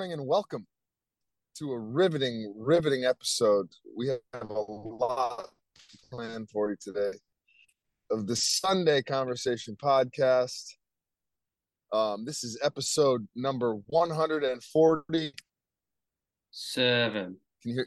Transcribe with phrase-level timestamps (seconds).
[0.00, 0.66] Good morning and welcome
[1.58, 3.68] to a riveting, riveting episode.
[3.94, 5.50] We have a lot
[6.10, 7.18] planned for you today
[8.10, 10.70] of the Sunday Conversation podcast.
[11.92, 15.34] Um, this is episode number 140.
[16.50, 17.36] Seven.
[17.60, 17.86] Can you hear?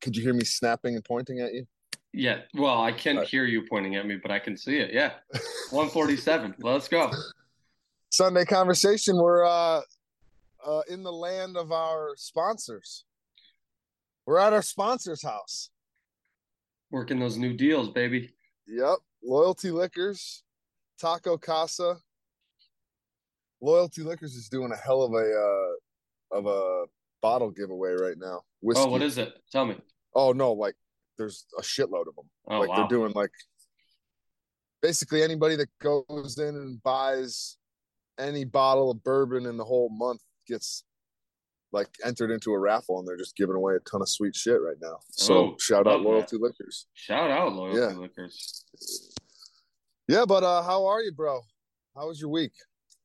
[0.00, 1.66] Could you hear me snapping and pointing at you?
[2.14, 2.38] Yeah.
[2.54, 3.28] Well, I can't Right.
[3.28, 4.90] hear you pointing at me, but I can see it.
[4.94, 5.10] Yeah.
[5.68, 6.54] 147.
[6.60, 7.10] Let's go.
[8.08, 9.16] Sunday Conversation.
[9.18, 9.82] We're uh,
[10.64, 13.04] uh, in the land of our sponsors.
[14.26, 15.70] We're at our sponsor's house.
[16.90, 18.30] Working those new deals, baby.
[18.66, 18.98] Yep.
[19.22, 20.42] Loyalty Liquors,
[21.00, 21.96] Taco Casa.
[23.60, 26.84] Loyalty Liquors is doing a hell of a uh of a
[27.22, 28.42] bottle giveaway right now.
[28.60, 28.84] Whiskey.
[28.84, 29.34] Oh, what is it?
[29.50, 29.76] Tell me.
[30.14, 30.74] Oh no, like
[31.16, 32.28] there's a shitload of them.
[32.48, 32.76] Oh, like wow.
[32.76, 33.30] they're doing like
[34.82, 37.56] basically anybody that goes in and buys
[38.18, 40.84] any bottle of bourbon in the whole month gets
[41.72, 44.60] like entered into a raffle and they're just giving away a ton of sweet shit
[44.60, 44.98] right now.
[45.10, 46.08] So Oh, shout out love that.
[46.08, 46.86] Loyalty Liquors.
[46.94, 47.98] Shout out Loyalty Yeah.
[48.00, 48.64] Liquors.
[50.06, 51.40] Yeah, but uh how are you, bro?
[51.96, 52.52] How was your week?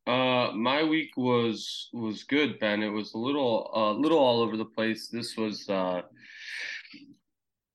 [0.07, 2.81] Uh, my week was was good, Ben.
[2.83, 5.07] It was a little uh little all over the place.
[5.07, 6.01] This was uh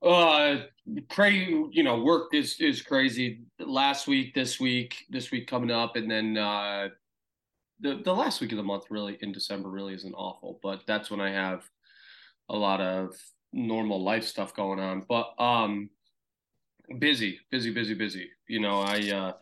[0.03, 0.57] uh
[1.09, 3.41] crazy, you know, work is is crazy.
[3.59, 6.89] Last week, this week, this week coming up, and then uh
[7.85, 11.11] the the last week of the month really in December really isn't awful, but that's
[11.11, 11.63] when I have
[12.49, 13.15] a lot of
[13.53, 15.05] normal life stuff going on.
[15.09, 15.91] But um
[16.99, 18.31] busy, busy, busy, busy.
[18.49, 19.33] You know, I uh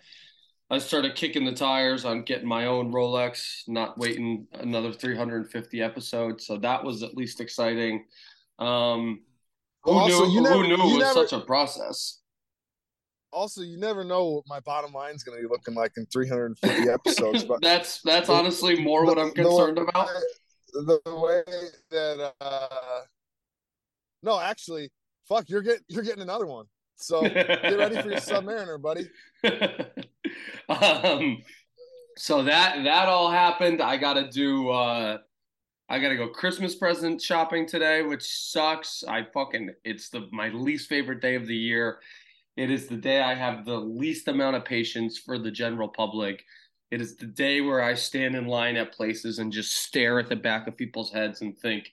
[0.71, 6.47] I started kicking the tires on getting my own Rolex, not waiting another 350 episodes.
[6.47, 8.07] So that was at least exciting.
[8.59, 9.21] Um,
[9.83, 10.41] who also, knew?
[10.41, 12.22] never- who knew it was never- such a process?
[13.33, 16.89] Also, you never know what my bottom line's going to be looking like in 350
[16.91, 20.09] episodes, but that's that's the- honestly more what I'm the- the- concerned about.
[20.73, 21.43] the way
[21.91, 23.01] that uh
[24.23, 24.91] no, actually,
[25.29, 26.67] fuck, you're getting you're getting another one.
[26.97, 29.09] So get ready for your Submariner, buddy.
[30.69, 31.43] um,
[32.17, 33.81] so that that all happened.
[33.83, 34.69] I got to do.
[34.71, 35.19] Uh,
[35.89, 39.03] I got to go Christmas present shopping today, which sucks.
[39.09, 41.99] I fucking it's the my least favorite day of the year.
[42.57, 46.45] It is the day I have the least amount of patience for the general public.
[46.91, 50.29] It is the day where I stand in line at places and just stare at
[50.29, 51.91] the back of people's heads and think,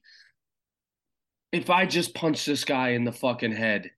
[1.51, 3.91] if I just punch this guy in the fucking head,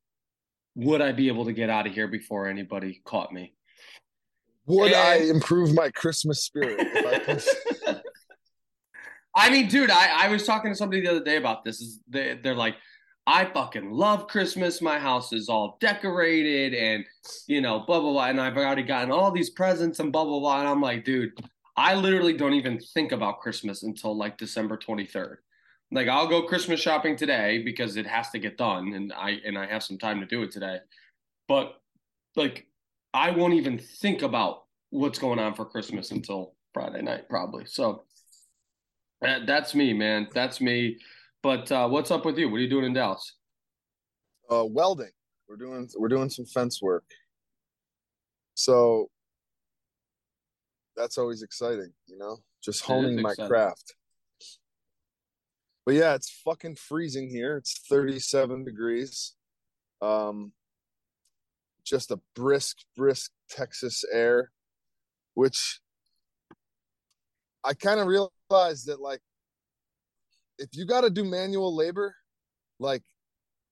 [0.75, 3.53] would I be able to get out of here before anybody caught me?
[4.67, 8.01] Would I improve my Christmas spirit if I
[9.35, 11.81] I mean, dude, I, I was talking to somebody the other day about this.
[11.81, 12.75] Is they, they're like,
[13.31, 14.81] I fucking love Christmas.
[14.81, 17.05] My house is all decorated and
[17.47, 18.25] you know, blah blah blah.
[18.25, 20.59] And I've already gotten all these presents and blah blah blah.
[20.59, 21.31] And I'm like, dude,
[21.77, 25.37] I literally don't even think about Christmas until like December 23rd.
[25.93, 29.57] Like I'll go Christmas shopping today because it has to get done and I and
[29.57, 30.79] I have some time to do it today.
[31.47, 31.79] But
[32.35, 32.67] like
[33.13, 37.63] I won't even think about what's going on for Christmas until Friday night, probably.
[37.65, 38.03] So
[39.21, 40.27] that, that's me, man.
[40.33, 40.97] That's me.
[41.43, 42.49] But uh, what's up with you?
[42.49, 43.35] What are you doing in Dallas?
[44.51, 45.11] uh welding.
[45.47, 47.05] We're doing we're doing some fence work.
[48.53, 49.09] So
[50.95, 52.37] that's always exciting, you know?
[52.63, 53.95] Just honing my craft.
[55.85, 57.57] But yeah, it's fucking freezing here.
[57.57, 59.33] It's 37 degrees.
[60.01, 60.51] Um
[61.83, 64.51] just a brisk, brisk Texas air,
[65.33, 65.79] which
[67.63, 69.21] I kind of realized that like
[70.61, 72.15] if you got to do manual labor,
[72.79, 73.03] like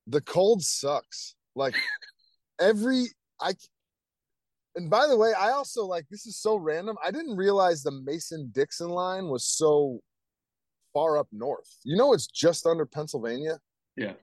[0.08, 1.36] the cold sucks.
[1.56, 1.76] Like
[2.60, 3.06] every
[3.42, 3.54] I
[4.76, 6.98] and by the way, I also like this is so random.
[7.06, 10.00] I didn't realize the Mason Dixon line was so
[10.94, 11.78] far up north.
[11.84, 13.60] You know, it's just under Pennsylvania.
[13.96, 14.14] Yeah.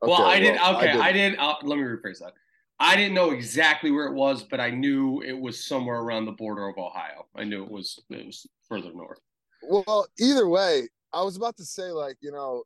[0.00, 0.56] well, I didn't.
[0.60, 1.32] well, Okay, I didn't.
[1.32, 1.40] didn't.
[1.40, 2.32] uh, let me rephrase that.
[2.80, 6.32] I didn't know exactly where it was, but I knew it was somewhere around the
[6.32, 7.26] border of Ohio.
[7.36, 9.20] I knew it was it was further north.
[9.62, 12.64] Well, either way, I was about to say like you know,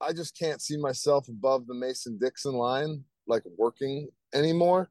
[0.00, 4.90] I just can't see myself above the Mason Dixon line like working anymore.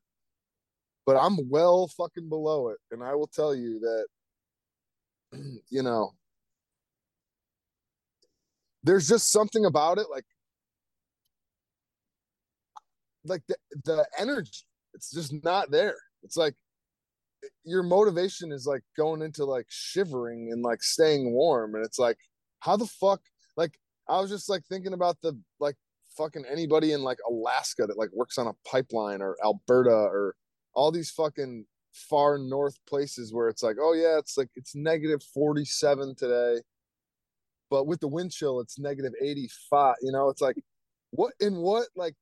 [1.06, 4.06] But I'm well fucking below it, and I will tell you that
[5.69, 6.12] you know
[8.83, 10.25] there's just something about it like
[13.25, 14.63] like the, the energy
[14.94, 16.56] it's just not there it's like
[17.65, 22.18] your motivation is like going into like shivering and like staying warm and it's like
[22.59, 23.21] how the fuck
[23.56, 23.77] like
[24.09, 25.75] i was just like thinking about the like
[26.18, 30.36] fucking anybody in like alaska that like works on a pipeline or alberta or
[30.74, 35.21] all these fucking far north places where it's like oh yeah it's like it's negative
[35.33, 36.57] 47 today
[37.69, 39.95] but with the wind chill, it's negative 85.
[40.01, 40.57] You know, it's like,
[41.12, 42.15] what in what, like,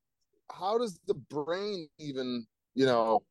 [0.51, 2.45] how does the brain even,
[2.75, 3.23] you know,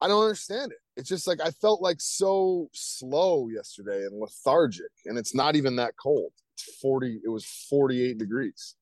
[0.00, 0.78] I don't understand it.
[0.96, 5.76] It's just like I felt like so slow yesterday and lethargic, and it's not even
[5.76, 6.32] that cold.
[6.54, 8.74] It's 40, it was 48 degrees.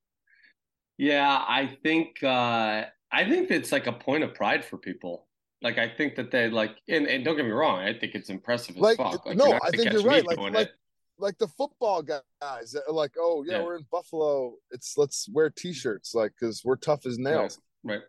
[0.97, 5.27] Yeah, I think uh I think it's like a point of pride for people.
[5.63, 8.31] Like I think that they like and, and don't get me wrong, I think it's
[8.31, 9.25] impressive as Like, fuck.
[9.27, 10.27] Like, no, I think you're right.
[10.27, 10.73] Like, like, it.
[11.19, 13.65] like the football guys that are like, oh yeah, Yeah.
[13.65, 14.55] we're in Buffalo.
[14.71, 17.59] It's let's wear t-shirts, like, because we're tough as nails.
[17.85, 18.03] Right.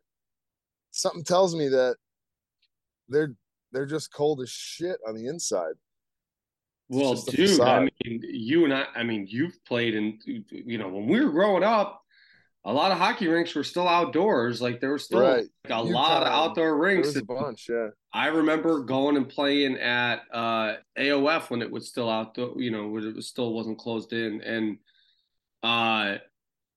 [0.92, 1.96] Something tells me that
[3.10, 3.36] they're
[3.72, 5.74] they're just cold as shit on the inside.
[6.88, 10.80] Well, just a dude, I mean, you and I, I mean, you've played in, you
[10.80, 12.02] know, when we were growing up,
[12.66, 14.60] a lot of hockey rinks were still outdoors.
[14.60, 15.46] Like there was still Right.
[15.66, 17.10] like, a lot of outdoor There rinks.
[17.10, 17.90] was a bunch, yeah.
[18.12, 22.88] I remember going and playing at uh, AOF when it was still outdoor, you know,
[22.88, 24.80] when it was still wasn't closed in, and
[25.62, 26.18] uh,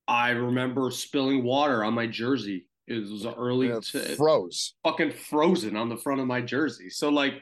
[0.07, 2.69] I remember spilling water on my jersey.
[2.87, 4.75] It was early, yeah to, froze.
[4.85, 6.91] fucking frozen on the front of my jersey.
[6.91, 7.35] So like,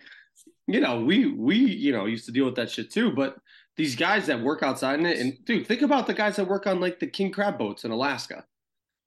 [0.66, 3.12] you know, we we you know used to deal with that shit too.
[3.12, 3.36] But
[3.76, 6.66] these guys that work outside in it, and dude, think about the guys that work
[6.66, 8.44] on like the king crab boats in Alaska.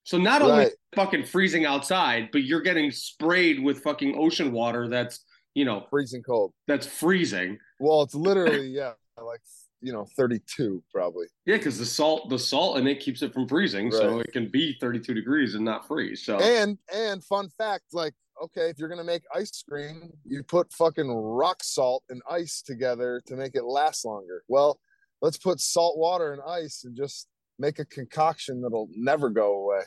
[0.05, 5.23] So not only fucking freezing outside, but you're getting sprayed with fucking ocean water that's
[5.53, 6.51] you know Freezing cold.
[6.67, 7.57] that's freezing.
[7.79, 8.93] Well, it's literally, yeah,
[9.23, 9.39] like
[9.83, 11.27] you know, 32 probably.
[11.45, 14.47] Yeah, because the salt the salt and it keeps it from freezing, so it can
[14.47, 16.23] be 32 degrees and not freeze.
[16.23, 20.71] So And and fun fact, like, okay, if you're gonna make ice cream, you put
[20.71, 24.43] fucking rock salt and ice together to make it last longer.
[24.47, 24.79] Well,
[25.21, 27.27] let's put salt water and ice and just
[27.59, 29.81] make a concoction that'll never go away.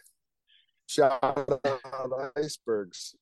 [0.87, 3.15] Shout out icebergs.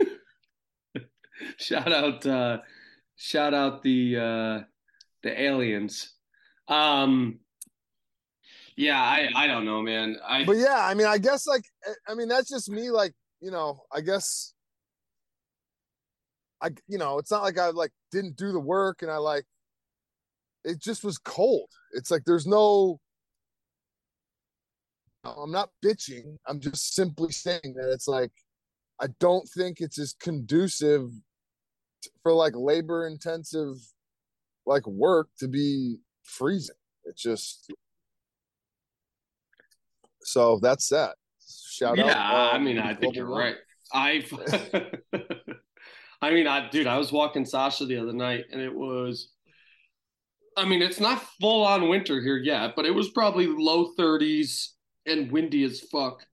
[1.58, 2.58] shout out uh
[3.16, 4.60] shout out the uh
[5.24, 6.12] the aliens
[6.68, 7.38] um
[8.76, 11.64] yeah i i don't know man i But yeah, I mean, I guess like
[12.08, 12.90] I mean that's just me.
[12.90, 14.54] Like you know, I guess
[16.62, 19.44] I you know it's not like I like didn't do the work and I like
[20.64, 21.68] it just was cold.
[21.92, 22.98] It's like there's no.
[25.24, 26.36] I'm not bitching.
[26.46, 28.32] I'm just simply saying that it's like
[29.00, 31.10] I don't think it's as conducive
[32.22, 33.76] for like labor intensive
[34.66, 36.76] like work to be freezing.
[37.04, 37.70] It's just
[40.22, 41.16] so that's that.
[41.74, 42.52] Shout yeah out.
[42.52, 43.56] i um, mean i think you're right
[43.92, 44.24] i
[46.22, 49.32] i mean i dude i was walking sasha the other night and it was
[50.56, 54.68] i mean it's not full on winter here yet but it was probably low 30s
[55.06, 56.24] and windy as fuck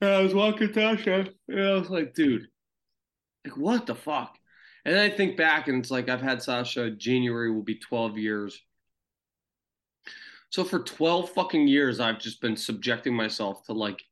[0.00, 2.46] and i was walking sasha and i was like dude
[3.44, 4.38] like what the fuck
[4.86, 8.16] and then i think back and it's like i've had sasha january will be 12
[8.16, 8.62] years.
[10.50, 14.02] So for 12 fucking years i've just been subjecting myself to like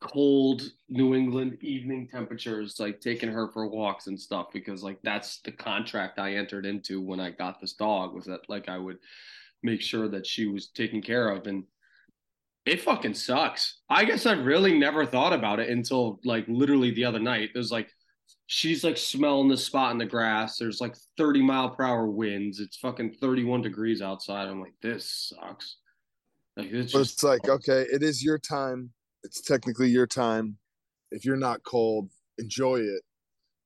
[0.00, 5.38] cold new england evening temperatures like taking her for walks and stuff because like that's
[5.42, 8.98] the contract i entered into when i got this dog was that like i would
[9.62, 11.46] make sure that she was taken care of.
[11.46, 11.64] And
[12.64, 13.80] it fucking sucks.
[13.88, 17.50] I guess i really never thought about it until like literally the other night.
[17.52, 17.90] There's like
[18.46, 22.60] she's like smelling the spot in the grass there's like 30 mile per hour winds
[22.60, 25.78] it's fucking 31 degrees outside i'm like this sucks
[26.56, 28.90] like it's But just it's like, okay, it is your time.
[29.24, 30.56] It's technically your time.
[31.10, 33.02] If you're not cold, enjoy it.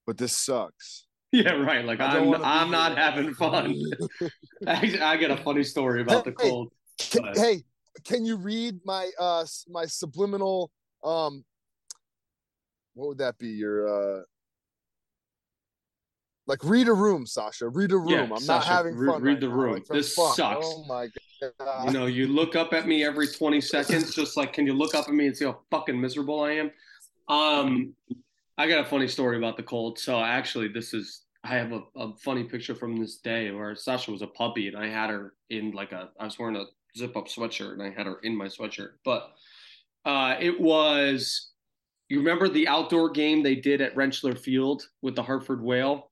[0.05, 1.07] But this sucks.
[1.33, 2.71] yeah right like i'm i'm here.
[2.73, 3.73] not having fun
[4.67, 7.63] I, I got a funny story about the cold Can- But- hey,
[8.03, 10.71] can you read my uh my subliminal
[11.05, 11.45] um
[12.93, 13.47] what would that be?
[13.47, 14.23] Your uh
[16.47, 17.69] like read a room, Sasha.
[17.69, 18.09] Read a room.
[18.09, 19.21] Yeah, I'm not Sasha, having re- fun.
[19.21, 19.53] read right the now.
[19.53, 19.73] room.
[19.73, 20.65] Like, This sucks.
[20.69, 21.07] Oh my
[21.59, 21.85] god.
[21.87, 24.95] you know, you look up at me every 20 seconds, just like, can you look
[24.95, 26.71] up at me and see how fucking miserable I am?
[27.29, 27.93] Um,
[28.57, 29.97] I got a funny story about the cold.
[29.99, 34.11] So actually, this is, I have a, a funny picture from this day where Sasha
[34.11, 36.65] was a puppy and I had her in like a, I was wearing a
[36.97, 38.89] zip up sweatshirt and I had her in my sweatshirt.
[39.05, 39.31] But
[40.05, 41.51] uh, it was,
[42.09, 46.09] you remember the outdoor game they did at Rentschler Field with the Hartford Whale?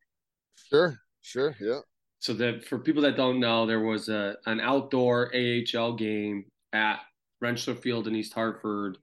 [0.70, 1.80] Sure, sure, yeah.
[2.20, 7.00] So that for people that don't know, there was a an outdoor AHL game at
[7.44, 8.98] Rentschler Field in East Hartford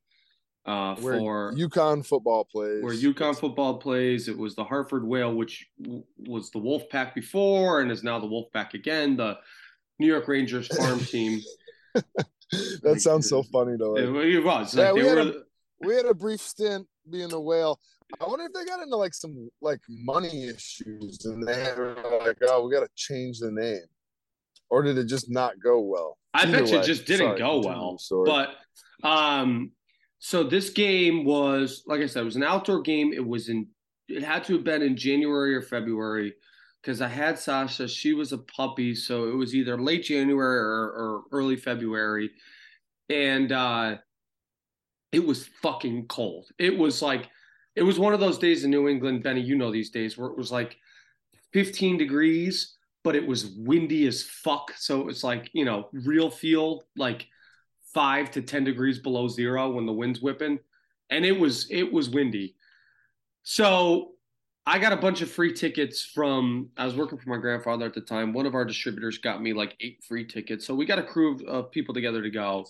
[0.66, 2.82] uh, Where for UConn football plays.
[2.82, 4.28] where UConn football plays.
[4.28, 8.26] It was the Hartford Whale, which w- was the Wolfpack before and is now the
[8.26, 9.16] Wolfpack again.
[9.16, 9.38] The
[9.98, 11.40] New York Rangers farm team.
[12.82, 13.96] that sounds so funny though.
[13.96, 14.24] It, like.
[14.26, 15.22] it was Yeah, like we had were.
[15.30, 17.80] a- We had a brief stint being a whale.
[18.20, 22.38] I wonder if they got into like some like money issues and they were like,
[22.48, 23.80] oh, we got to change the name.
[24.70, 26.16] or did it just not go well?
[26.34, 26.80] I Either bet you way.
[26.82, 27.98] it just didn't Sorry, go well.
[27.98, 28.24] sorry.
[28.26, 29.72] But um,
[30.18, 33.12] so this game was, like I said, it was an outdoor game.
[33.12, 33.66] It was in,
[34.08, 36.34] it had to have been in January or February
[36.82, 37.88] because I had Sasha.
[37.88, 42.30] She was a puppy, so it was either late January or, or early February,
[43.08, 43.96] and uh,
[45.12, 46.46] it was fucking cold.
[46.58, 47.28] It was like,
[47.76, 49.40] it was one of those days in New England, Benny.
[49.40, 50.76] You know these days where it was like
[51.52, 54.72] 15 degrees but it was windy as fuck.
[54.76, 57.28] So it was like, you know, real feel like
[57.94, 60.58] five to 10 degrees below zero when the wind's whipping.
[61.08, 62.56] And it was, it was windy.
[63.44, 64.14] So
[64.66, 67.94] I got a bunch of free tickets from, I was working for my grandfather at
[67.94, 68.32] the time.
[68.32, 70.66] One of our distributors got me like eight free tickets.
[70.66, 72.66] So we got a crew of, of people together to go.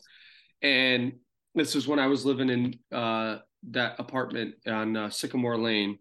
[0.61, 1.15] And
[1.55, 3.39] this was when I was living in uh,
[3.71, 5.99] that apartment on uh, Sycamore Lane.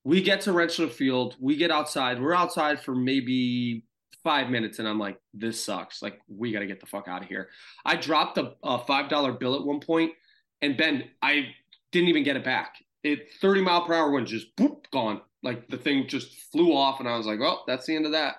[0.04, 3.84] We get to Rentschler Field, we get outside, we're outside for maybe
[4.22, 6.02] five minutes, and I'm like, this sucks.
[6.02, 7.48] Like, we got to get the fuck out of here.
[7.84, 10.12] I dropped a, a five dollar bill at one point,
[10.62, 11.48] and Ben, I
[11.90, 12.76] didn't even get it back.
[13.02, 15.20] It 30 mile per hour wind just boop gone.
[15.42, 18.12] Like the thing just flew off and i was like well that's the end of
[18.12, 18.36] that.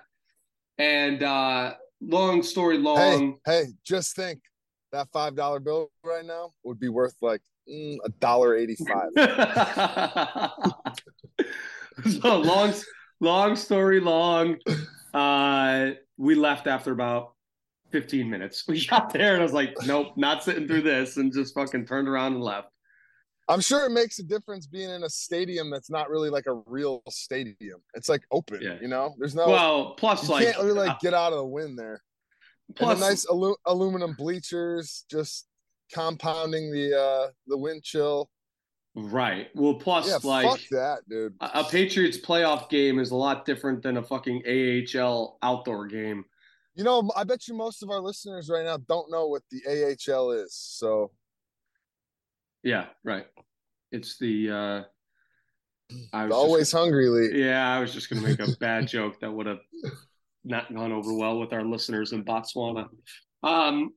[0.78, 3.36] And uh long story long.
[3.44, 4.40] hey, hey, just think
[4.92, 9.10] that five dollar bill right now would be worth like mm, a dollar eighty five.
[12.20, 12.72] so long
[13.20, 14.56] long story long.
[15.12, 17.33] Uh we left after about
[17.94, 21.32] 15 minutes we got there and i was like nope not sitting through this and
[21.32, 22.68] just fucking turned around and left
[23.46, 26.54] I'm sure it makes a difference being in a stadium that's not really like a
[26.64, 27.78] real stadium.
[27.92, 28.78] It's like open, Yeah.
[28.80, 29.14] you know.
[29.18, 29.46] There's no.
[29.46, 32.00] well plus you like can't really uh, like get out of the wind there.
[32.74, 35.46] plus the nice alu- aluminum bleachers just
[35.92, 38.30] compounding the uh the wind chill.
[38.96, 41.34] right well plus Yeah, like fuck that, dude.
[41.42, 46.24] a a Patriots playoff game is a lot different than a fucking AHL outdoor game.
[46.74, 49.62] You know, I bet you most of our listeners right now don't know what the
[49.68, 50.54] AHL is.
[50.54, 51.12] So
[52.62, 53.26] Yeah, right.
[53.92, 54.82] It's the uh
[56.12, 57.36] I was always just, hungry league.
[57.36, 59.60] Yeah, I was just gonna make a bad joke that would have
[60.44, 62.88] not gone over well with our listeners in Botswana.
[63.42, 63.94] Um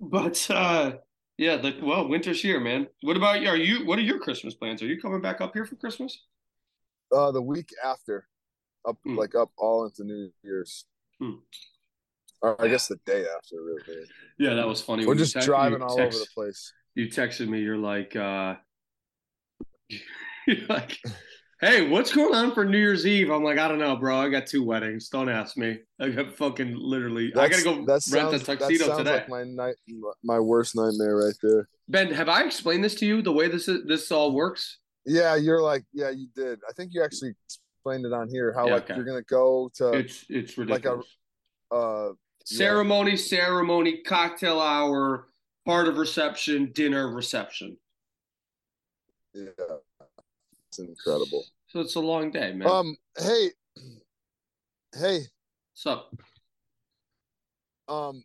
[0.00, 0.92] but uh
[1.38, 2.86] yeah, the well, winter's here, man.
[3.02, 3.48] What about you?
[3.48, 4.82] Are you what are your Christmas plans?
[4.82, 6.24] Are you coming back up here for Christmas?
[7.12, 8.26] Uh, the week after,
[8.86, 9.16] up Hmm.
[9.16, 10.86] like up all into New Year's.
[11.20, 11.34] Hmm.
[12.42, 14.04] Or I guess the day after, really.
[14.38, 15.04] Yeah, that was funny.
[15.04, 16.72] We're when just text- driving all text- over the place.
[16.94, 18.56] you texted me, you're like, uh,
[20.46, 20.98] you're like,
[21.60, 23.30] hey, what's going on for New Year's Eve?
[23.30, 24.16] I'm like, I don't know, bro.
[24.18, 25.08] I got two weddings.
[25.08, 25.78] Don't ask me.
[26.00, 27.32] I got fucking literally.
[27.36, 29.12] I gotta go that rent sounds, a tuxedo that sounds today.
[29.14, 29.74] Like my night,
[30.22, 31.68] my worst nightmare right there.
[31.88, 33.22] ben, have I explained this to you?
[33.22, 34.78] The way this is, this all works?
[35.06, 36.58] Yeah, you're like, yeah, you did.
[36.68, 37.32] I think you actually
[37.78, 38.96] explained it on here how Yeah, like okay.
[38.96, 41.06] you're gonna go to It's it's like a- ridiculous.
[41.70, 42.08] uh
[42.46, 45.26] ceremony, ceremony, cocktail hour,
[45.64, 47.76] part of reception, dinner, reception.
[49.34, 49.48] yeah,
[50.68, 51.44] it's incredible.
[51.68, 52.68] So it's a long day, man.
[52.68, 53.50] Um, hey,
[54.96, 55.20] hey,
[55.74, 56.04] so
[57.88, 58.24] um,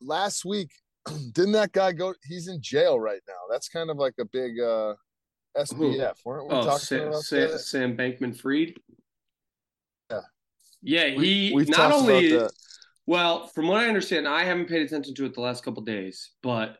[0.00, 0.70] last week
[1.32, 2.14] didn't that guy go?
[2.24, 3.34] He's in jail right now.
[3.50, 4.94] That's kind of like a big uh
[5.56, 6.14] SBF.
[6.24, 7.58] Weren't we oh, talking Sam, about Sam, that?
[7.60, 8.74] Sam Bankman Fried.
[10.10, 10.20] Yeah.
[10.82, 12.48] Yeah, he We- we've not only.
[13.06, 16.32] Well, from what I understand, I haven't paid attention to it the last couple days,
[16.42, 16.78] but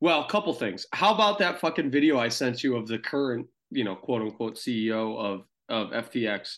[0.00, 0.86] well, a couple things.
[0.92, 4.56] How about that fucking video I sent you of the current, you know, quote unquote
[4.56, 6.56] CEO of of FTX,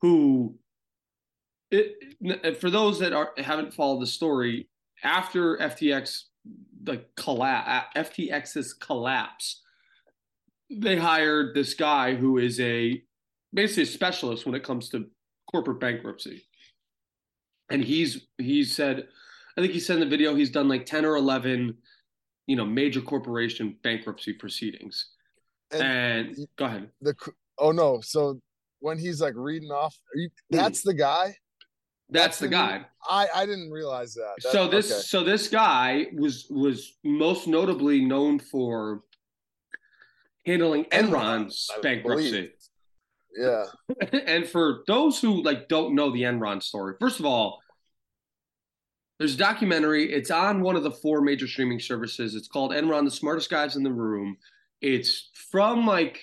[0.00, 0.54] who
[1.70, 4.68] it, for those that are haven't followed the story,
[5.04, 6.22] after FTX
[6.86, 9.60] like collapse, FTX's collapse,
[10.70, 13.02] they hired this guy who is a
[13.52, 15.06] basically a specialist when it comes to
[15.50, 16.44] corporate bankruptcy.
[17.70, 19.08] And he's he said,
[19.56, 21.76] I think he said in the video he's done like 10 or 11,
[22.46, 25.06] you know, major corporation bankruptcy proceedings.
[25.72, 26.90] And, and go ahead.
[27.00, 27.14] The
[27.58, 28.40] oh no, so
[28.80, 31.36] when he's like reading off, you, that's the guy.
[32.08, 32.84] That's, that's the guy.
[33.08, 34.34] I I didn't realize that.
[34.42, 35.00] That's, so this okay.
[35.02, 39.02] so this guy was was most notably known for
[40.44, 42.50] handling Enron's bankruptcy.
[43.36, 43.64] Yeah.
[44.26, 47.60] and for those who like don't know the Enron story, first of all,
[49.18, 50.12] there's a documentary.
[50.12, 52.34] It's on one of the four major streaming services.
[52.34, 54.36] It's called Enron: The Smartest Guys in the Room.
[54.80, 56.22] It's from like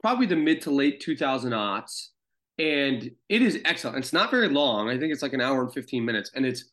[0.00, 2.10] probably the mid to late 2000 aughts,
[2.58, 3.98] and it is excellent.
[3.98, 4.88] It's not very long.
[4.88, 6.64] I think it's like an hour and 15 minutes, and it's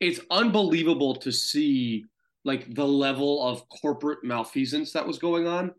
[0.00, 2.04] it's unbelievable to see
[2.44, 5.72] like the level of corporate malfeasance that was going on.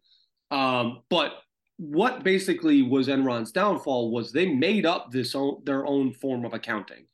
[0.50, 1.34] Um, but
[1.78, 6.54] what basically was Enron's downfall was they made up this own, their own form of
[6.54, 7.06] accounting,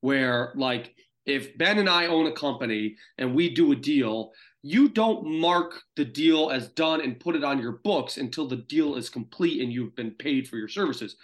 [0.00, 0.94] where like
[1.26, 4.32] if Ben and I own a company and we do a deal,
[4.62, 8.56] you don't mark the deal as done and put it on your books until the
[8.56, 11.16] deal is complete and you've been paid for your services.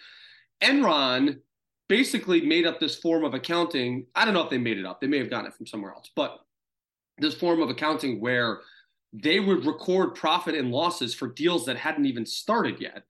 [0.63, 1.39] Enron
[1.89, 4.07] basically made up this form of accounting.
[4.15, 5.01] I don't know if they made it up.
[5.01, 6.39] They may have gotten it from somewhere else, but
[7.19, 8.61] this form of accounting where
[9.13, 13.05] they would record profit and losses for deals that hadn't even started yet.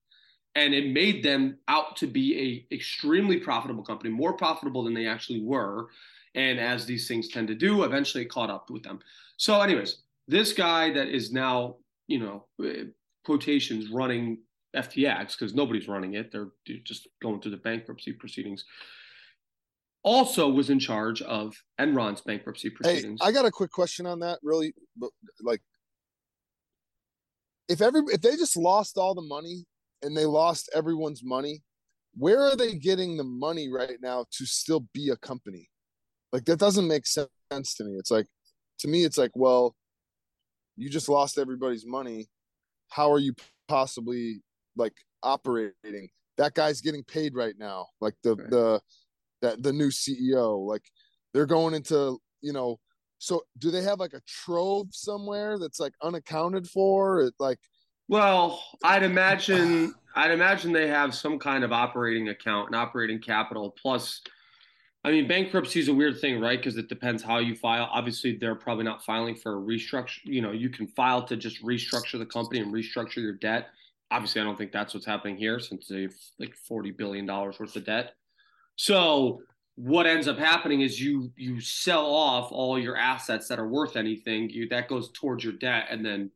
[0.55, 5.07] And it made them out to be a extremely profitable company more profitable than they
[5.07, 5.87] actually were.
[6.35, 9.01] And as these things tend to do eventually it caught up with them.
[9.37, 12.85] So anyways this guy that is now you know eh,
[13.25, 14.39] quotations running
[14.75, 16.33] ftx because nobody's running it.
[16.33, 16.49] They're
[16.85, 18.65] just going through the bankruptcy proceedings.
[20.03, 23.21] Also was in charge of enron's bankruptcy proceedings.
[23.23, 24.75] Hey, i got a quick question on that really
[25.41, 25.63] like
[27.69, 29.65] if every if they just lost all the money
[30.03, 31.63] and they lost everyone's money,
[32.15, 35.69] where are they getting the money right now to still be a company?
[36.33, 37.93] Like that doesn't make sense to me.
[37.99, 38.27] It's like
[38.81, 39.75] to me it's like, well,
[40.77, 42.29] you just lost everybody's money.
[42.89, 43.35] How are you
[43.69, 44.43] possibly
[44.77, 46.09] like operating?
[46.39, 47.87] That guy's getting paid right now.
[48.01, 48.51] Like the right.
[48.51, 48.81] the
[49.43, 50.85] that the new CEO, like
[51.35, 52.79] they're going into, you know,
[53.23, 57.21] so do they have like a trove somewhere that's like unaccounted for?
[57.21, 57.61] It like
[58.09, 63.77] well, I'd imagine I'd imagine they have some kind of operating account and operating capital.
[63.81, 64.23] Plus,
[65.05, 66.59] I mean, bankruptcy is a weird thing, right?
[66.59, 67.89] Because it depends how you file.
[67.93, 70.19] Obviously, they're probably not filing for a restructure.
[70.25, 73.69] You know, you can file to just restructure the company and restructure your debt.
[74.11, 77.77] Obviously, I don't think that's what's happening here since they've like forty billion dollars worth
[77.77, 78.15] of debt.
[78.75, 79.43] So
[79.77, 83.97] what ends up happening is you you sell off all your assets that are worth
[83.97, 86.31] anything you that goes towards your debt and then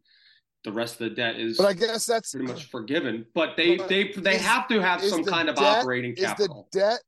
[0.64, 3.26] the rest of the debt is but i guess that's pretty much forgiven.
[3.34, 6.80] But they but they they is, have to have some kind of operating capital is
[6.80, 7.00] the debt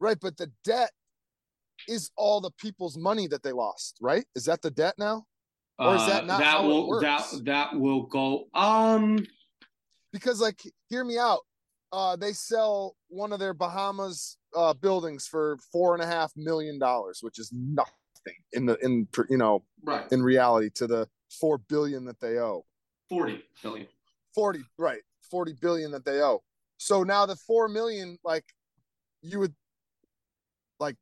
[0.00, 0.90] right but the debt
[1.88, 4.24] is all the people's money that they lost right?
[4.34, 5.24] Is that the debt now?
[5.78, 7.30] Or is that uh, not uh, that how will it works?
[7.32, 9.26] that that will go um
[10.12, 11.40] because like hear me out
[11.94, 16.76] uh, they sell one of their Bahamas uh, buildings for four and a half million
[16.76, 17.92] dollars, which is nothing
[18.52, 20.10] in the in you know right.
[20.10, 21.08] in reality to the
[21.40, 22.64] four billion that they owe.
[23.08, 23.86] Forty billion.
[24.34, 26.42] Forty right, forty billion that they owe.
[26.78, 28.44] So now the four million, like
[29.22, 29.54] you would
[30.80, 30.96] like,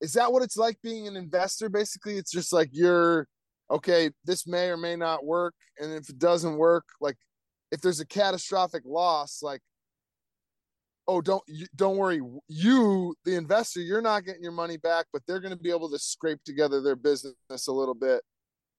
[0.00, 1.68] is that what it's like being an investor?
[1.68, 3.28] Basically, it's just like you're
[3.70, 4.10] okay.
[4.24, 7.16] This may or may not work, and if it doesn't work, like
[7.70, 9.60] if there's a catastrophic loss, like,
[11.06, 11.42] oh, don't
[11.74, 15.62] don't worry, you the investor, you're not getting your money back, but they're going to
[15.62, 17.34] be able to scrape together their business
[17.68, 18.22] a little bit.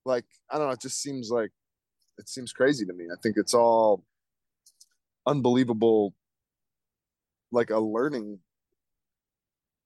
[0.06, 1.52] Like I don't know, it just seems like
[2.18, 3.06] it seems crazy to me.
[3.12, 4.04] I think it's all
[5.26, 6.14] unbelievable,
[7.52, 8.40] like a learning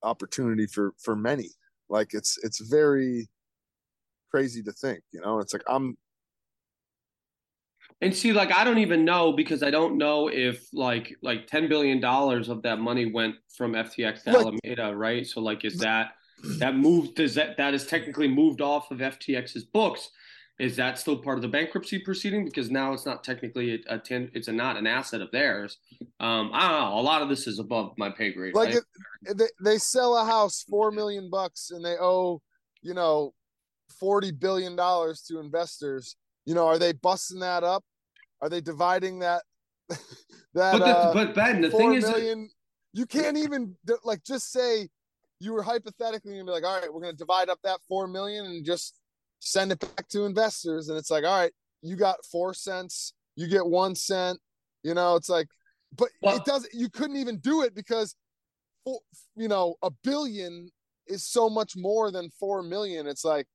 [0.04, 1.50] opportunity for for many.
[1.90, 3.30] Like it's it's very
[4.32, 5.40] crazy to think, you know.
[5.40, 5.98] It's like I'm
[8.04, 11.70] and see, like I don't even know because I don't know if like like ten
[11.70, 15.26] billion dollars of that money went from FTX to Alameda, right?
[15.26, 16.12] So like, is that
[16.60, 17.16] that moved?
[17.16, 20.10] Does that that is technically moved off of FTX's books?
[20.60, 22.46] Is that still part of the bankruptcy proceeding?
[22.46, 25.78] Because now it's not technically a, a ten, it's a not an asset of theirs.
[26.20, 27.00] Um, I don't know.
[27.00, 28.54] A lot of this is above my pay grade.
[28.54, 32.42] Like if they, they sell a house four million bucks and they owe,
[32.82, 33.34] you know,
[34.00, 37.84] forty billion dollars to investors you know, are they busting that up?
[38.44, 39.44] Are they dividing that?
[39.90, 40.00] that
[40.54, 42.50] but, the, uh, but Ben, the thing is, million,
[42.92, 44.90] You can't even like just say
[45.40, 48.46] you were hypothetically gonna be like, all right, we're gonna divide up that four million
[48.46, 49.00] and just
[49.40, 50.90] send it back to investors.
[50.90, 54.40] And it's like, all right, you got four cents, you get one cent.
[54.84, 55.48] You know, it's like,
[55.96, 56.74] but well, it doesn't.
[56.74, 58.14] You couldn't even do it because,
[58.86, 60.70] you know, a billion
[61.08, 63.08] is so much more than four million.
[63.08, 63.48] It's like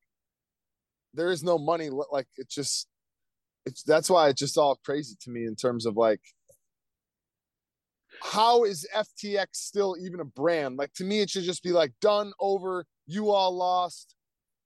[1.12, 1.90] there is no money.
[1.90, 2.87] Like it just,
[3.69, 6.21] it's that's why it's just all crazy to me in terms of like
[8.23, 10.77] how is FTX still even a brand?
[10.77, 12.85] Like to me, it should just be like done over.
[13.07, 14.15] You all lost.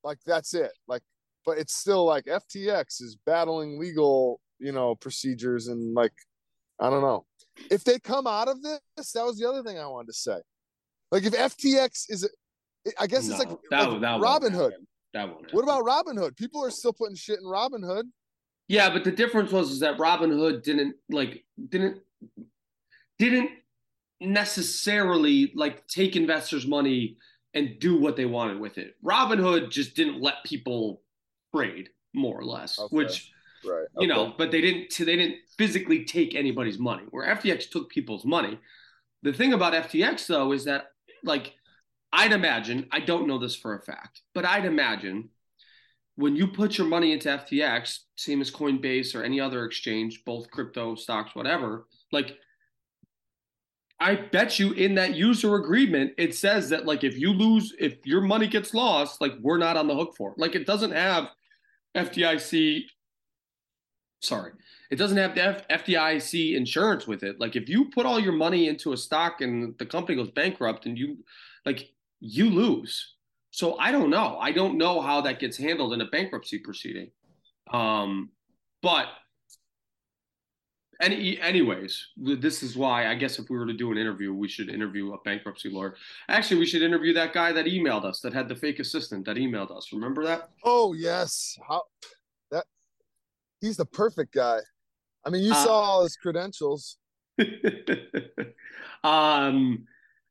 [0.02, 0.72] Like that's it.
[0.88, 1.02] Like,
[1.44, 6.12] but it's still like FTX is battling legal, you know, procedures and like,
[6.80, 7.24] I don't know.
[7.70, 8.80] If they come out of this,
[9.12, 10.38] that was the other thing I wanted to say.
[11.10, 12.28] Like if FTX is,
[12.98, 14.72] I guess no, it's like, that, like that Robinhood.
[15.12, 15.44] That one.
[15.50, 16.36] What about Robinhood?
[16.36, 18.04] People are still putting shit in Robinhood.
[18.68, 21.98] Yeah, but the difference was is that Robinhood didn't like didn't
[23.18, 23.50] didn't
[24.20, 27.16] necessarily like take investors' money
[27.54, 28.94] and do what they wanted with it.
[29.04, 31.02] Robinhood just didn't let people
[31.54, 32.96] trade, more or less, okay.
[32.96, 33.30] which
[33.64, 33.86] right.
[33.98, 37.04] you know, but they didn't they didn't physically take anybody's money.
[37.10, 38.58] Where FTX took people's money.
[39.22, 40.86] The thing about FTX though is that
[41.22, 41.54] like
[42.12, 45.30] I'd imagine, I don't know this for a fact, but I'd imagine
[46.16, 50.50] when you put your money into FTX, same as Coinbase or any other exchange, both
[50.50, 52.36] crypto stocks, whatever, like
[54.02, 58.04] I bet you in that user agreement, it says that like if you lose, if
[58.04, 60.38] your money gets lost, like we're not on the hook for it.
[60.38, 61.28] Like it doesn't have
[61.96, 62.82] FDIC.
[64.20, 64.52] Sorry,
[64.90, 67.38] it doesn't have the F- FDIC insurance with it.
[67.38, 70.86] Like if you put all your money into a stock and the company goes bankrupt
[70.86, 71.18] and you,
[71.64, 73.14] like you lose.
[73.52, 74.38] So I don't know.
[74.40, 77.10] I don't know how that gets handled in a bankruptcy proceeding.
[77.70, 78.30] Um,
[78.82, 79.08] but
[81.02, 84.48] any, anyways, this is why I guess if we were to do an interview, we
[84.48, 85.96] should interview a bankruptcy lawyer.
[86.28, 89.36] Actually, we should interview that guy that emailed us, that had the fake assistant that
[89.36, 89.92] emailed us.
[89.92, 90.48] Remember that?
[90.64, 91.82] Oh yes, how
[92.50, 92.64] that
[93.60, 94.60] he's the perfect guy.
[95.26, 96.96] I mean, you uh, saw all his credentials.
[99.04, 99.84] um,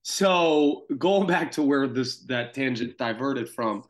[0.04, 3.84] so going back to where this that tangent diverted from,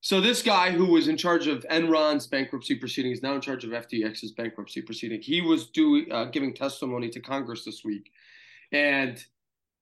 [0.00, 3.64] so this guy who was in charge of Enron's bankruptcy proceeding is now in charge
[3.64, 5.20] of FTX's bankruptcy proceeding.
[5.20, 8.10] He was doing uh, giving testimony to Congress this week,
[8.72, 9.22] and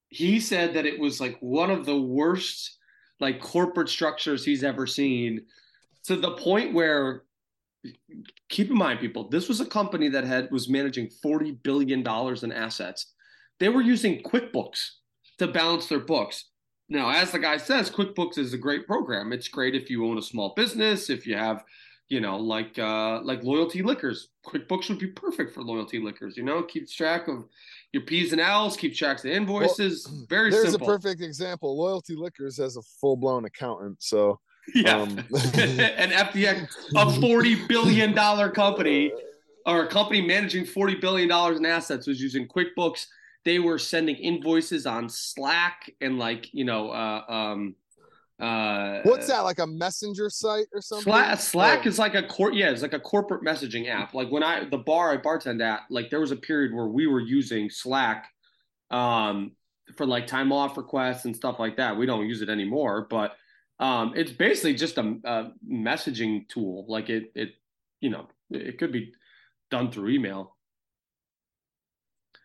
[0.08, 2.78] he said that it was like one of the worst
[3.18, 5.46] like corporate structures he's ever seen,
[6.04, 7.24] to the point where
[8.48, 12.44] keep in mind, people, this was a company that had was managing forty billion dollars
[12.44, 13.12] in assets.
[13.58, 14.90] They were using QuickBooks
[15.38, 16.46] to balance their books.
[16.88, 19.32] Now, as the guy says, QuickBooks is a great program.
[19.32, 21.64] It's great if you own a small business, if you have,
[22.08, 24.28] you know, like uh, like loyalty liquors.
[24.46, 26.36] QuickBooks would be perfect for loyalty liquors.
[26.36, 27.44] You know, keeps track of
[27.92, 30.06] your P's and L's, keeps track of the invoices.
[30.08, 30.88] Well, Very there's simple.
[30.88, 31.76] a perfect example.
[31.76, 34.38] Loyalty liquors has a full blown accountant, so
[34.74, 35.18] yeah, um.
[35.18, 39.12] an FTX, a forty billion dollar company
[39.66, 43.06] or a company managing forty billion dollars in assets was using QuickBooks
[43.46, 47.76] they were sending invoices on Slack and like you know uh, um,
[48.40, 51.04] uh, what's that like a messenger site or something?
[51.04, 51.88] Slack, Slack oh.
[51.88, 52.54] is like a court.
[52.54, 54.14] yeah, it's like a corporate messaging app.
[54.14, 57.06] Like when I the bar I bartend at, like there was a period where we
[57.06, 58.26] were using Slack
[58.90, 59.52] um,
[59.96, 61.96] for like time off requests and stuff like that.
[61.96, 63.36] We don't use it anymore, but
[63.78, 66.84] um, it's basically just a, a messaging tool.
[66.88, 67.50] Like it it
[68.00, 69.12] you know it could be
[69.70, 70.55] done through email.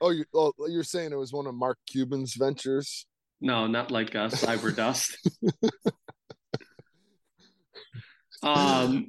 [0.01, 3.05] Oh, you, oh, you're saying it was one of Mark Cuban's ventures?
[3.39, 5.15] No, not like uh, Cyber Dust.
[8.43, 9.07] um,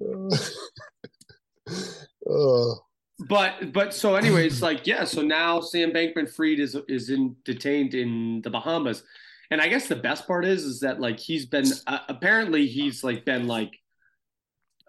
[2.31, 2.74] uh.
[3.28, 5.05] But but so anyways, like yeah.
[5.05, 9.05] So now Sam Bankman-Fried is is in detained in the Bahamas,
[9.50, 13.05] and I guess the best part is is that like he's been uh, apparently he's
[13.05, 13.78] like been like,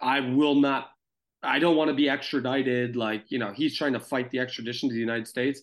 [0.01, 0.89] I will not,
[1.43, 2.95] I don't want to be extradited.
[2.95, 5.61] Like you know he's trying to fight the extradition to the United States.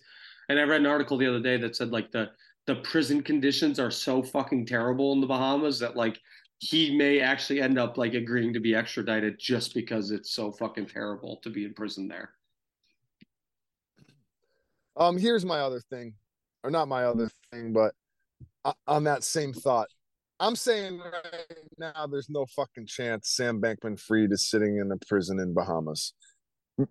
[0.50, 2.28] And I read an article the other day that said like the
[2.66, 6.18] the prison conditions are so fucking terrible in the Bahamas that like
[6.58, 10.86] he may actually end up like agreeing to be extradited just because it's so fucking
[10.86, 12.32] terrible to be in prison there.
[14.96, 16.14] Um, here's my other thing,
[16.64, 17.94] or not my other thing, but
[18.88, 19.86] on that same thought,
[20.40, 21.46] I'm saying right
[21.78, 26.12] now there's no fucking chance Sam Bankman Fried is sitting in a prison in Bahamas.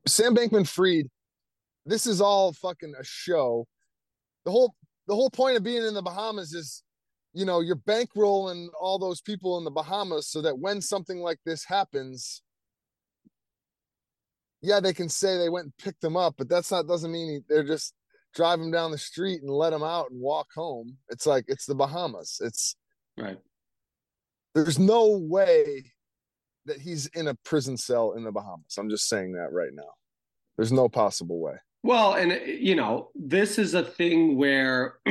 [0.07, 1.09] Sam Bankman Fried
[1.89, 3.67] this is all fucking a show.
[4.45, 4.75] The whole
[5.07, 6.83] the whole point of being in the Bahamas is,
[7.33, 11.39] you know, you're bankrolling all those people in the Bahamas so that when something like
[11.45, 12.43] this happens,
[14.61, 17.43] yeah, they can say they went and picked them up, but that's not doesn't mean
[17.49, 17.95] they're just
[18.35, 20.97] drive them down the street and let them out and walk home.
[21.09, 22.39] It's like it's the Bahamas.
[22.39, 22.75] It's
[23.17, 23.39] right.
[24.53, 25.91] There's no way
[26.65, 28.77] that he's in a prison cell in the Bahamas.
[28.77, 29.93] I'm just saying that right now.
[30.55, 31.55] There's no possible way.
[31.81, 34.99] Well, and you know, this is a thing where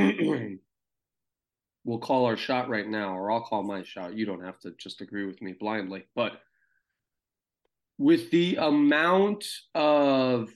[1.85, 4.14] we'll call our shot right now, or I'll call my shot.
[4.14, 6.40] You don't have to just agree with me blindly, but
[7.98, 10.50] with the amount of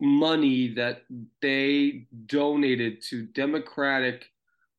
[0.00, 1.02] money that
[1.42, 4.30] they donated to democratic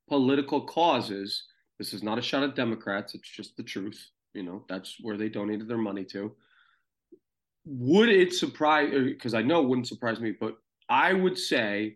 [0.09, 1.43] political causes
[1.77, 5.17] this is not a shot at democrats it's just the truth you know that's where
[5.17, 6.35] they donated their money to
[7.65, 10.57] would it surprise uh, because i know it wouldn't surprise me but
[10.89, 11.95] i would say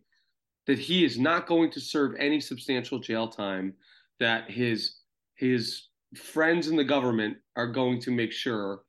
[0.68, 3.74] that he is not going to serve any substantial jail time
[4.20, 4.98] that his
[5.36, 8.82] his friends in the government are going to make sure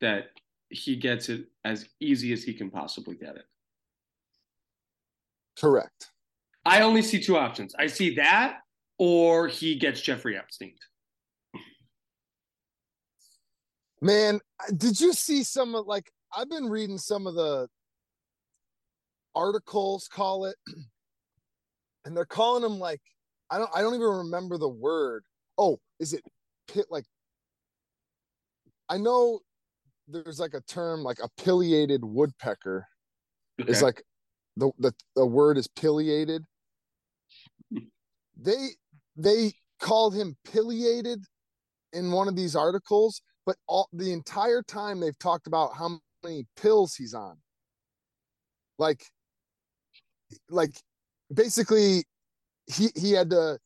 [0.00, 0.26] that
[0.68, 3.44] he gets it as easy as he can possibly get it.
[5.58, 6.10] Correct.
[6.64, 7.74] I only see two options.
[7.78, 8.58] I see that
[8.98, 10.74] or he gets Jeffrey Epstein.
[14.00, 14.40] Man,
[14.76, 17.68] did you see some of like I've been reading some of the
[19.34, 20.56] articles call it
[22.04, 23.00] and they're calling them like
[23.50, 25.24] I don't I don't even remember the word.
[25.58, 26.22] Oh, is it
[26.68, 27.04] pit like
[28.88, 29.40] I know
[30.08, 32.86] there's like a term like a pileated woodpecker
[33.60, 33.70] okay.
[33.70, 34.02] is like
[34.56, 36.44] the, the the word is pileated.
[38.40, 38.68] They
[39.16, 41.24] they called him pileated
[41.92, 46.46] in one of these articles, but all the entire time they've talked about how many
[46.56, 47.36] pills he's on.
[48.78, 49.04] Like
[50.48, 50.72] like
[51.32, 52.04] basically
[52.66, 53.58] he he had to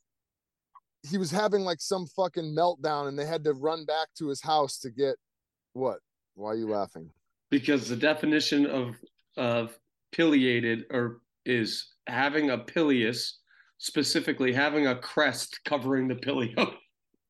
[1.08, 4.42] he was having like some fucking meltdown and they had to run back to his
[4.42, 5.16] house to get
[5.72, 5.98] what
[6.34, 7.10] why are you laughing?
[7.50, 8.96] Because the definition of
[9.36, 9.78] of
[10.14, 13.38] pileated or is having a pileus,
[13.78, 16.74] specifically having a crest covering the pileo.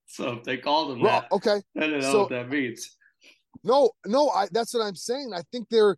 [0.06, 2.96] so they called him well, that, okay, I don't know so, what that means.
[3.66, 5.32] No, no, I that's what I'm saying.
[5.34, 5.96] I think they're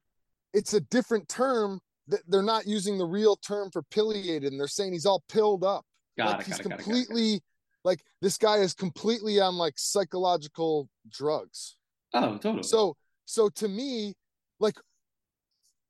[0.55, 4.67] it's a different term that they're not using the real term for pileated, and they're
[4.67, 5.85] saying he's all pilled up.
[6.17, 7.43] Got like it, he's got completely it,
[7.85, 11.77] like this guy is completely on like psychological drugs.
[12.15, 12.63] Oh, totally.
[12.63, 14.15] So so to me,
[14.59, 14.77] like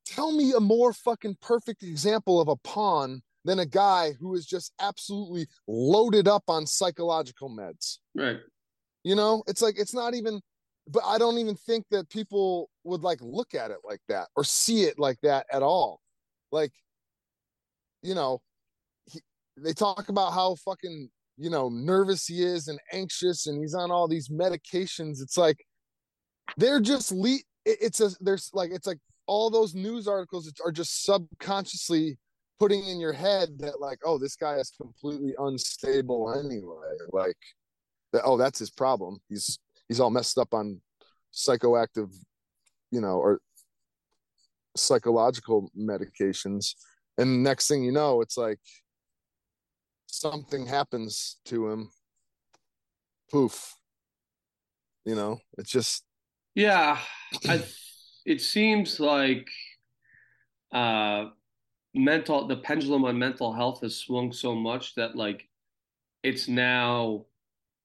[0.05, 4.47] tell me a more fucking perfect example of a pawn than a guy who is
[4.47, 7.99] just absolutely loaded up on psychological meds.
[8.17, 8.41] Right.
[9.05, 10.41] You know, it's like it's not even
[10.89, 14.45] but I don't even think that people would like look at it like that or
[14.45, 16.01] see it like that at all.
[16.51, 16.73] Like
[18.03, 18.41] you know,
[19.07, 19.21] he,
[19.57, 23.91] they talk about how fucking you know nervous he is and anxious and he's on
[23.91, 25.21] all these medications.
[25.23, 25.59] It's like
[26.57, 31.05] they're just le- it's a there's like it's like all those news articles are just
[31.05, 32.17] subconsciously
[32.59, 36.97] putting in your head that like oh this guy is completely unstable anyway.
[37.13, 37.37] Like
[38.13, 39.19] that oh that's his problem.
[39.29, 40.81] He's he's all messed up on
[41.33, 42.15] psychoactive
[42.91, 43.41] you know or
[44.77, 46.75] psychological medications.
[47.17, 48.59] And next thing you know it's like
[50.07, 51.91] something happens to him.
[53.31, 53.75] Poof.
[55.05, 56.05] You know it's just
[56.55, 56.99] yeah,
[57.49, 57.63] I,
[58.27, 59.49] it seems like
[60.73, 61.27] uh,
[61.95, 65.47] mental the pendulum on mental health has swung so much that like
[66.25, 67.27] it's now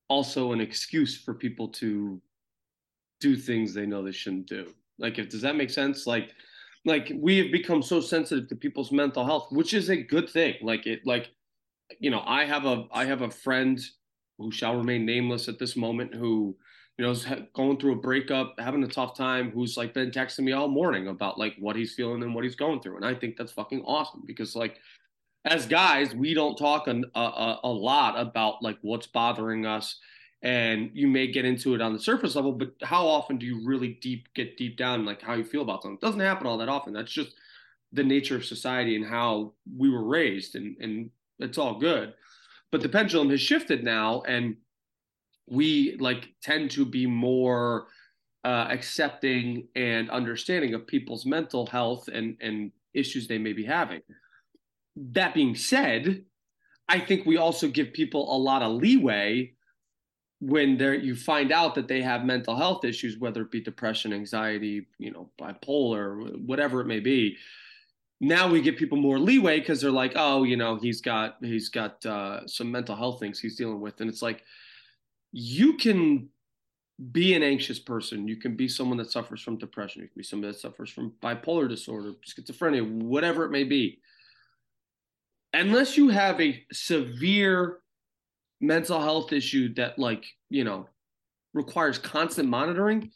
[0.10, 2.22] also an excuse for people to
[3.20, 4.74] do things they know they shouldn't do.
[5.00, 6.06] Like, if does that make sense?
[6.06, 6.32] Like,
[6.86, 10.56] like we have become so sensitive to people's mental health, which is a good thing.
[10.62, 11.32] Like it, like
[12.00, 13.80] you know, I have a I have a friend
[14.38, 16.56] who shall remain nameless at this moment who
[16.98, 20.42] you know, is going through a breakup, having a tough time, who's like been texting
[20.42, 22.98] me all morning about like what he's feeling and what he's going through.
[22.98, 24.78] And I think that's fucking awesome because like
[25.46, 30.00] as guys, we don't talk a, a, a lot about like what's bothering us.
[30.42, 33.66] And you may get into it on the surface level, but how often do you
[33.66, 35.98] really deep get deep down like how you feel about something?
[36.02, 36.92] It doesn't happen all that often.
[36.92, 37.34] That's just
[37.94, 42.14] the nature of society and how we were raised, and and it's all good.
[42.72, 44.58] But the pendulum has shifted now, and
[45.48, 47.88] we like tend to be more
[48.44, 54.02] uh, accepting and understanding of people's mental health and and issues they may be having.
[54.96, 56.24] That being said,
[56.88, 59.54] I think we also give people a lot of leeway
[60.40, 64.14] when they you find out that they have mental health issues, whether it be depression,
[64.14, 67.38] anxiety, you know, bipolar, whatever it may be.
[68.20, 71.70] Now we give people more leeway because they're like, oh, you know, he's got he's
[71.70, 74.44] got uh, some mental health things he's dealing with, and it's like,
[75.32, 76.30] you can
[77.12, 78.28] be an anxious person.
[78.28, 80.04] You can be someone that suffers from depression.
[80.04, 84.00] You can be someone that suffers from bipolar disorder, schizophrenia, whatever it may be.
[85.54, 87.80] Unless you have a severe
[88.60, 90.88] mental health issue that, like, you know,
[91.54, 93.12] requires constant monitoring,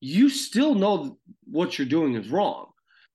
[0.00, 2.66] you still know what you're doing is wrong.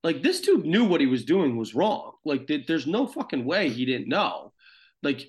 [0.02, 2.12] Like, this dude knew what he was doing was wrong.
[2.24, 4.52] Like, there's no fucking way he didn't know.
[5.02, 5.28] Like,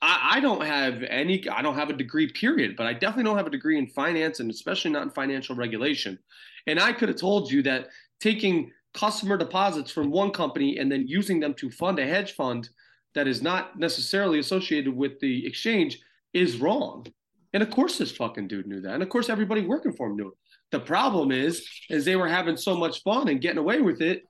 [0.00, 3.36] I, I don't have any, I don't have a degree, period, but I definitely don't
[3.36, 6.18] have a degree in finance and especially not in financial regulation.
[6.66, 7.88] And I could have told you that
[8.20, 12.68] taking customer deposits from one company and then using them to fund a hedge fund
[13.14, 15.98] that is not necessarily associated with the exchange
[16.32, 17.06] is wrong.
[17.52, 18.94] And of course, this fucking dude knew that.
[18.94, 20.34] And of course, everybody working for him knew it.
[20.72, 24.24] The problem is, is they were having so much fun and getting away with it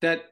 [0.00, 0.26] that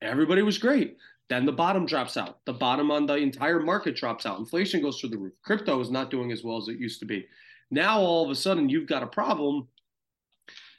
[0.00, 0.96] everybody was great.
[1.28, 2.38] Then the bottom drops out.
[2.44, 4.38] The bottom on the entire market drops out.
[4.38, 5.32] Inflation goes through the roof.
[5.44, 7.26] Crypto is not doing as well as it used to be.
[7.70, 9.68] Now all of a sudden you've got a problem.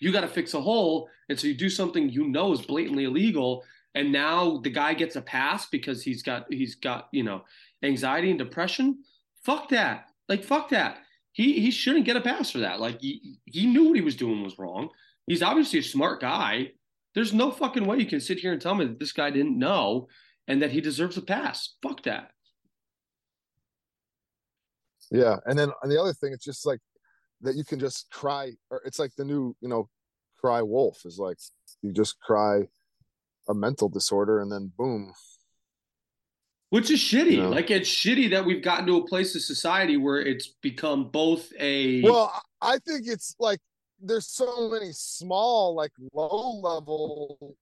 [0.01, 3.05] You got to fix a hole, and so you do something you know is blatantly
[3.05, 3.63] illegal,
[3.95, 7.43] and now the guy gets a pass because he's got he's got you know
[7.83, 9.03] anxiety and depression.
[9.45, 10.07] Fuck that.
[10.27, 10.97] Like fuck that.
[11.31, 12.79] He he shouldn't get a pass for that.
[12.79, 14.89] Like he, he knew what he was doing was wrong.
[15.27, 16.71] He's obviously a smart guy.
[17.13, 19.57] There's no fucking way you can sit here and tell me that this guy didn't
[19.57, 20.07] know
[20.47, 21.75] and that he deserves a pass.
[21.83, 22.31] Fuck that.
[25.11, 26.79] Yeah, and then the other thing, it's just like
[27.41, 29.89] that you can just cry, or it's like the new, you know,
[30.39, 31.37] cry wolf is like
[31.81, 32.67] you just cry
[33.49, 35.13] a mental disorder, and then boom.
[36.69, 37.31] Which is shitty.
[37.31, 37.49] You know?
[37.49, 41.51] Like it's shitty that we've gotten to a place of society where it's become both
[41.59, 42.01] a.
[42.01, 43.59] Well, I think it's like
[43.99, 47.55] there's so many small, like low level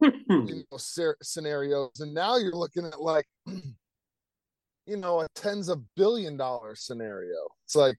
[0.00, 0.78] you know,
[1.22, 7.36] scenarios, and now you're looking at like, you know, a tens of billion dollar scenario.
[7.64, 7.96] It's like,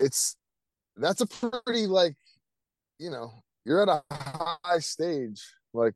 [0.00, 0.36] it's
[0.96, 2.16] that's a pretty like,
[2.98, 3.32] you know,
[3.64, 5.42] you're at a high stage.
[5.72, 5.94] Like,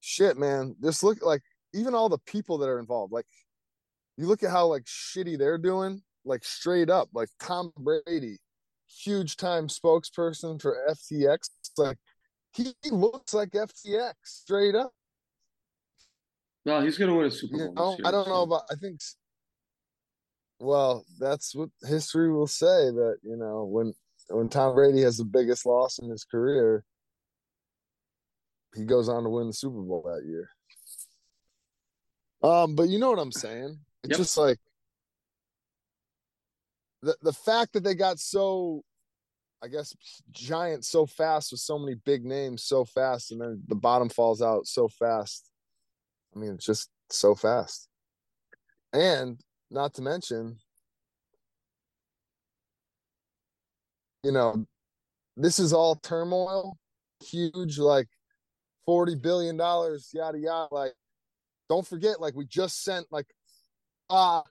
[0.00, 0.76] shit, man.
[0.82, 1.42] Just look like
[1.74, 3.12] even all the people that are involved.
[3.12, 3.26] Like,
[4.16, 6.02] you look at how like shitty they're doing.
[6.24, 8.38] Like straight up, like Tom Brady
[8.88, 11.50] huge time spokesperson for FTX.
[11.76, 11.98] Like
[12.52, 14.92] he looks like FTX straight up.
[16.64, 17.96] No, he's gonna win a Super Bowl.
[17.96, 18.30] You know, I don't so.
[18.30, 18.62] know about.
[18.70, 19.00] I think.
[20.60, 22.66] Well, that's what history will say.
[22.90, 23.94] That you know when
[24.28, 26.84] when Tom Brady has the biggest loss in his career,
[28.74, 30.50] he goes on to win the Super Bowl that year.
[32.42, 33.78] Um, but you know what I'm saying?
[34.04, 34.18] It's yep.
[34.18, 34.58] just like
[37.02, 38.82] the the fact that they got so
[39.62, 39.94] I guess
[40.30, 44.42] giant so fast with so many big names so fast and then the bottom falls
[44.42, 45.50] out so fast.
[46.34, 47.88] I mean, it's just so fast.
[48.92, 50.58] And not to mention,
[54.24, 54.66] you know,
[55.36, 56.76] this is all turmoil,
[57.20, 58.08] huge, like
[58.88, 60.68] $40 billion, yada, yada.
[60.70, 60.92] Like,
[61.68, 63.26] don't forget, like, we just sent, like,
[64.10, 64.42] ah,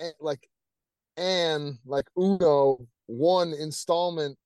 [0.00, 0.48] uh, like
[1.16, 4.36] and like Uno one installment,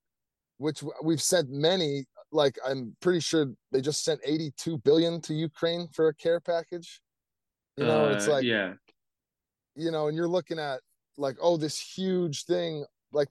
[0.58, 2.04] which we've sent many.
[2.32, 7.00] Like I'm pretty sure they just sent 82 billion to Ukraine for a care package.
[7.76, 8.74] You know, uh, it's like yeah,
[9.76, 10.80] you know, and you're looking at
[11.16, 13.28] like oh this huge thing like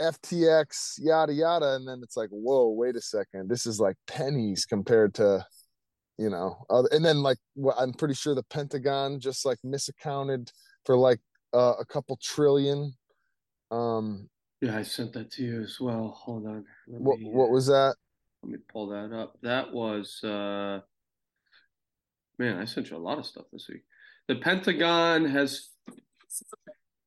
[0.00, 4.64] FTX yada yada, and then it's like whoa wait a second, this is like pennies
[4.64, 5.44] compared to
[6.18, 7.38] you know, uh, and then like
[7.78, 10.50] I'm pretty sure the Pentagon just like misaccounted
[10.84, 11.20] for like
[11.54, 12.92] uh, a couple trillion.
[13.70, 14.28] Um,
[14.60, 16.08] yeah, I sent that to you as well.
[16.16, 16.64] Hold on.
[16.86, 17.96] Let what me, what was that?
[18.42, 19.36] Let me pull that up.
[19.42, 20.80] That was uh,
[22.38, 23.82] man, I sent you a lot of stuff this week.
[24.28, 25.68] The Pentagon has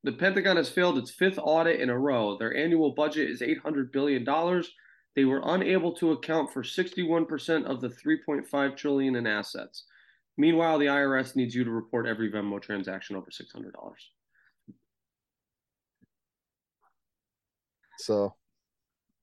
[0.03, 2.37] the Pentagon has failed its fifth audit in a row.
[2.37, 4.69] Their annual budget is eight hundred billion dollars.
[5.15, 9.25] They were unable to account for sixty-one percent of the three point five trillion in
[9.25, 9.85] assets.
[10.37, 14.11] Meanwhile, the IRS needs you to report every Venmo transaction over six hundred dollars.
[17.97, 18.35] So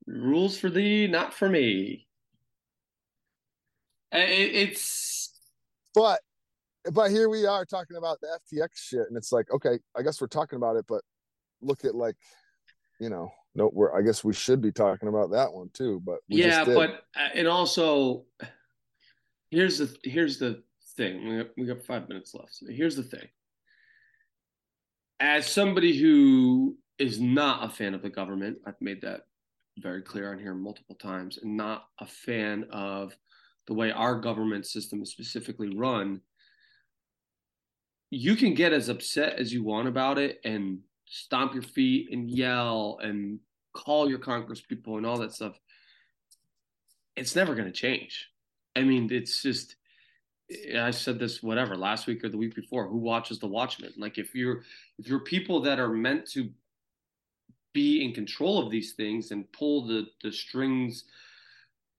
[0.07, 2.07] rules for thee, not for me.
[4.13, 5.39] Uh, it's
[5.95, 6.21] but
[6.93, 10.21] but here we are talking about the FTX shit, and it's like, okay, I guess
[10.21, 11.03] we're talking about it, but
[11.61, 12.17] look at like,
[13.01, 16.19] you know, no, we're I guess we should be talking about that one too, but
[16.29, 18.25] yeah, but uh, and also
[19.51, 20.63] here's the here's the
[20.97, 21.29] thing.
[21.29, 22.55] We got, we got five minutes left.
[22.55, 23.29] So here's the thing.
[25.21, 28.59] As somebody who is not a fan of the government.
[28.67, 29.23] I've made that
[29.79, 33.13] very clear on here multiple times, and not a fan of
[33.67, 36.21] the way our government system is specifically run.
[38.15, 42.31] You can get as upset as you want about it and stomp your feet and
[42.31, 43.39] yell and
[43.73, 45.59] call your Congress people and all that stuff.
[47.17, 48.29] It's never going to change.
[48.77, 49.77] I mean, it's just
[50.77, 52.87] I said this whatever last week or the week before.
[52.87, 53.95] Who watches the Watchmen?
[53.97, 54.63] Like if you're
[54.99, 56.51] if you're people that are meant to
[57.73, 61.05] be in control of these things and pull the the strings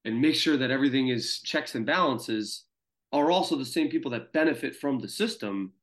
[0.05, 2.66] and make sure that everything is checks and balances
[3.11, 5.74] are also the same people that benefit from the system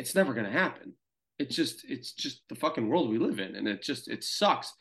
[0.00, 0.94] it's never going to happen.
[1.38, 4.72] It's just it's just the fucking world we live in and it just it sucks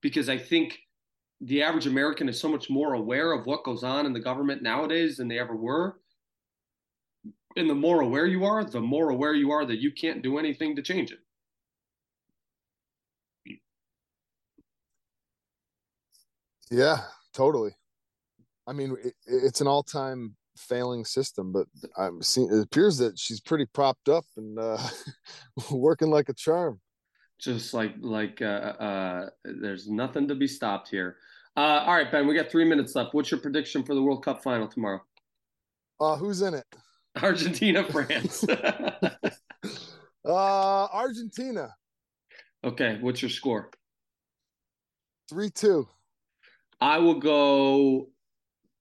[0.00, 0.78] because i think
[1.42, 4.62] the average american is so much more aware of what goes on in the government
[4.62, 6.00] nowadays than they ever were.
[7.56, 10.38] And the more aware you are the more aware you are that you can't do
[10.38, 11.20] anything to change it.
[16.70, 16.98] Yeah,
[17.32, 17.72] totally.
[18.66, 23.40] I mean, it, it's an all-time failing system, but I'm seeing it appears that she's
[23.40, 24.78] pretty propped up and uh,
[25.70, 26.80] working like a charm.
[27.38, 31.16] Just like like uh, uh, there's nothing to be stopped here.
[31.56, 33.14] Uh, all right, Ben, we got three minutes left.
[33.14, 35.00] What's your prediction for the World Cup final tomorrow?
[36.00, 36.66] Uh, who's in it?
[37.22, 38.44] Argentina, France.
[38.50, 39.24] uh,
[40.24, 41.74] Argentina.
[42.64, 43.70] Okay, what's your score?
[45.28, 45.88] Three two.
[46.80, 48.08] I will go.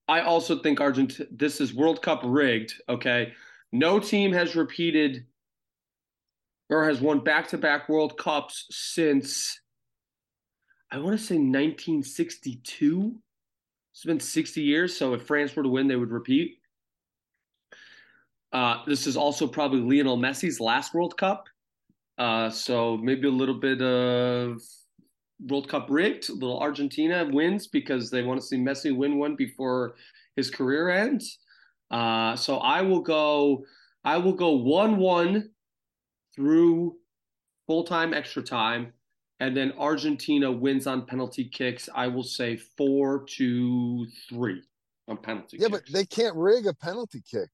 [0.08, 1.28] I also think Argentina.
[1.32, 2.74] This is World Cup rigged.
[2.88, 3.34] Okay,
[3.72, 5.26] no team has repeated
[6.70, 9.60] or has won back-to-back World Cups since
[10.92, 13.16] I want to say 1962.
[13.92, 16.60] It's been 60 years, so if France were to win, they would repeat.
[18.52, 21.48] Uh, this is also probably Lionel Messi's last World Cup,
[22.18, 24.62] uh, so maybe a little bit of
[25.40, 26.30] World Cup rigged.
[26.30, 29.96] Little Argentina wins because they want to see Messi win one before
[30.36, 31.40] his career ends.
[31.92, 33.64] Uh, so I will go.
[34.04, 35.50] I will go one-one
[36.36, 36.96] through
[37.66, 38.94] full-time extra time,
[39.40, 41.90] and then Argentina wins on penalty kicks.
[41.94, 44.62] I will say four to three
[45.08, 45.58] on penalty.
[45.60, 45.82] Yeah, kicks.
[45.82, 47.50] but they can't rig a penalty kick.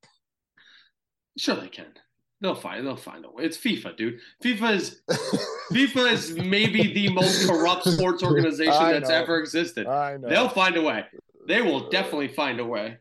[1.38, 1.94] Sure, they can.
[2.42, 2.86] They'll find.
[2.86, 3.44] They'll find a way.
[3.44, 4.20] It's FIFA, dude.
[4.44, 5.02] FIFA is
[5.72, 9.16] FIFA is maybe the most corrupt sports organization I that's know.
[9.16, 9.88] ever existed.
[9.88, 10.30] I know.
[10.30, 11.06] They'll find a way.
[11.48, 12.98] They will definitely find a way.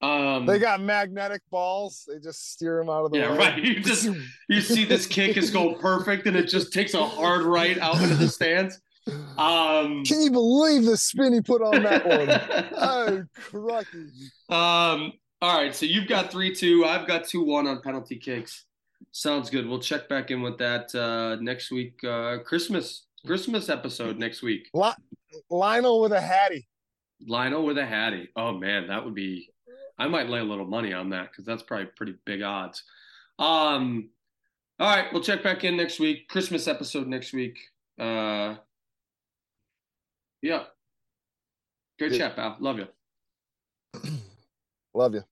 [0.00, 2.04] Um, They got magnetic balls.
[2.08, 3.38] They just steer them out of the Yeah, way.
[3.38, 3.62] right.
[3.64, 4.08] You just-
[4.48, 8.00] you see this kick is going perfect, and it just takes a hard right out
[8.02, 8.80] into the stands.
[9.38, 12.68] Um, Can you believe the spin he put on that one?
[12.76, 14.06] oh, crikey.
[14.48, 16.84] Um, all right, so you've got three two.
[16.84, 18.64] I've got two one on penalty kicks.
[19.12, 19.66] Sounds good.
[19.68, 22.02] We'll check back in with that uh, next week.
[22.02, 24.68] Uh, Christmas Christmas episode next week.
[24.74, 24.90] Li-
[25.50, 26.66] Lionel with a hattie.
[27.26, 28.30] Lionel with a hattie.
[28.36, 29.48] Oh man, that would be.
[29.98, 32.82] I might lay a little money on that because that's probably pretty big odds.
[33.38, 34.08] Um,
[34.80, 36.28] all right, we'll check back in next week.
[36.28, 37.58] Christmas episode next week.
[38.00, 38.56] Uh,
[40.40, 40.64] yeah.
[41.98, 42.18] Great Yeah.
[42.28, 42.56] chat, pal.
[42.58, 42.88] Love you.
[44.94, 45.22] Love you.